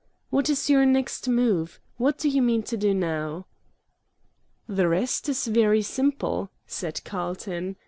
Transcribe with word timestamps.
"What 0.31 0.49
is 0.49 0.67
your 0.67 0.83
next 0.83 1.27
move? 1.27 1.79
What 1.97 2.17
do 2.17 2.27
you 2.27 2.41
mean 2.41 2.63
to 2.63 2.75
do 2.75 2.91
now?" 2.91 3.45
"The 4.65 4.87
rest 4.87 5.29
is 5.29 5.45
very 5.45 5.83
simple," 5.83 6.49
said 6.65 7.03
Carlton. 7.03 7.75